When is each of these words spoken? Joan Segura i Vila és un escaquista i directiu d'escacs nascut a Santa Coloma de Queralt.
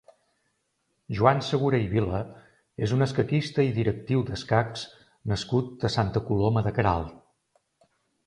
Joan 1.17 1.41
Segura 1.47 1.81
i 1.83 1.89
Vila 1.89 2.21
és 2.87 2.95
un 2.95 3.05
escaquista 3.07 3.67
i 3.67 3.69
directiu 3.75 4.23
d'escacs 4.29 4.87
nascut 5.33 5.87
a 5.91 5.91
Santa 5.99 6.27
Coloma 6.31 6.67
de 6.69 6.73
Queralt. 6.79 7.13